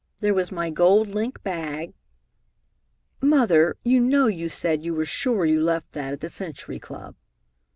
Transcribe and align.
There 0.19 0.33
was 0.33 0.51
my 0.51 0.71
gold 0.71 1.09
link 1.09 1.43
bag" 1.43 1.93
"Mother, 3.21 3.77
you 3.83 3.99
know 3.99 4.25
you 4.25 4.49
said 4.49 4.83
you 4.83 4.95
were 4.95 5.05
sure 5.05 5.45
you 5.45 5.61
left 5.61 5.91
that 5.91 6.11
at 6.13 6.21
the 6.21 6.27
Century 6.29 6.79
Club." 6.79 7.15